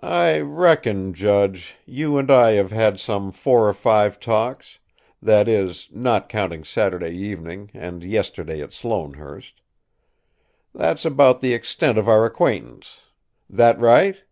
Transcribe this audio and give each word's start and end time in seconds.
"I 0.00 0.38
reckon, 0.38 1.12
judge, 1.14 1.74
you 1.84 2.16
and 2.16 2.30
I 2.30 2.52
have 2.52 2.70
had 2.70 3.00
some 3.00 3.32
four 3.32 3.68
or 3.68 3.72
five 3.72 4.20
talks 4.20 4.78
that 5.20 5.48
is, 5.48 5.88
not 5.90 6.28
counting 6.28 6.62
Saturday 6.62 7.10
evening 7.18 7.72
and 7.74 8.04
yesterday 8.04 8.62
at 8.62 8.70
Sloanehurst. 8.72 9.60
That's 10.72 11.04
about 11.04 11.40
the 11.40 11.54
extent 11.54 11.98
of 11.98 12.06
our 12.08 12.24
acquaintance. 12.24 13.00
That 13.50 13.76
right?" 13.80 14.22